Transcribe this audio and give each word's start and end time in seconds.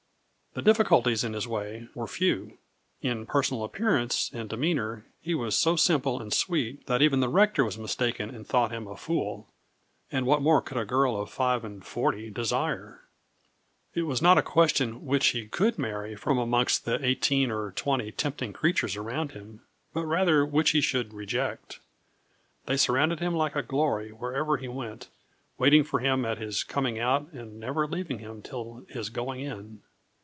The 0.53 0.61
difficulties 0.61 1.23
in 1.23 1.31
his 1.31 1.47
way 1.47 1.87
were 1.95 2.07
few. 2.07 2.57
In 3.01 3.25
personal 3.25 3.63
appearance 3.63 4.29
and 4.33 4.49
demeanour 4.49 5.05
he 5.21 5.33
was 5.33 5.55
so 5.55 5.77
simple 5.77 6.19
and 6.19 6.33
sweet 6.33 6.87
that 6.87 7.01
even 7.01 7.21
the 7.21 7.29
rector 7.29 7.63
was 7.63 7.77
mistaken 7.77 8.29
and 8.35 8.45
thought 8.45 8.69
him 8.69 8.85
a 8.85 8.97
fool, 8.97 9.47
and 10.11 10.25
what 10.25 10.41
more 10.41 10.61
could 10.61 10.75
a 10.75 10.83
girl 10.83 11.15
of 11.15 11.29
five 11.31 11.63
and 11.63 11.85
forty 11.85 12.29
desire? 12.29 12.99
It 13.93 14.01
was 14.01 14.21
not 14.21 14.37
a 14.37 14.41
question 14.41 15.05
which 15.05 15.27
he 15.27 15.47
could 15.47 15.79
marry 15.79 16.17
from 16.17 16.37
amongst 16.37 16.83
the 16.83 16.99
eighteen 17.01 17.49
or 17.49 17.71
twenty 17.71 18.11
tempting 18.11 18.51
creatures 18.51 18.97
around 18.97 19.31
him, 19.31 19.61
but 19.93 20.03
rather 20.05 20.45
which 20.45 20.71
he 20.71 20.81
should 20.81 21.13
reject. 21.13 21.79
They 22.65 22.75
surrounded 22.75 23.21
him 23.21 23.33
like 23.35 23.55
a 23.55 23.63
glory 23.63 24.11
wherever 24.11 24.57
he 24.57 24.67
went, 24.67 25.07
waiting 25.57 25.85
for 25.85 26.01
him 26.01 26.25
at 26.25 26.39
his 26.39 26.65
coming 26.65 26.99
out 26.99 27.31
and 27.31 27.57
never 27.57 27.87
leaving 27.87 28.19
him 28.19 28.31
until 28.31 28.83
his 28.89 29.07
going 29.09 29.39
in. 29.39 29.83